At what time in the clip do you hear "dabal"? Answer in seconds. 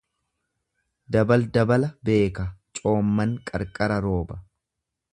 1.15-1.43